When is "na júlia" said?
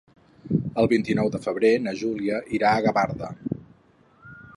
1.87-2.39